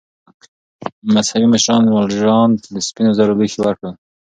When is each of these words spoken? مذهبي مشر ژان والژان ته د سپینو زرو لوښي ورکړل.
مذهبي 1.13 1.45
مشر 1.53 1.65
ژان 1.69 1.83
والژان 1.89 2.49
ته 2.61 2.67
د 2.75 2.77
سپینو 2.87 3.11
زرو 3.17 3.37
لوښي 3.39 3.59
ورکړل. 3.61 3.93